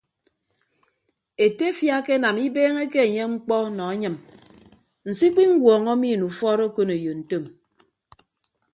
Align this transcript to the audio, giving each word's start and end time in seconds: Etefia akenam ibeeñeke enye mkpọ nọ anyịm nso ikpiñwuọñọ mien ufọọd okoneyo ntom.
Etefia 1.45 1.93
akenam 1.99 2.37
ibeeñeke 2.47 2.99
enye 3.07 3.23
mkpọ 3.33 3.55
nọ 3.75 3.83
anyịm 3.93 4.15
nso 5.07 5.23
ikpiñwuọñọ 5.29 5.91
mien 6.01 6.25
ufọọd 6.29 6.59
okoneyo 6.67 7.11
ntom. 7.19 7.43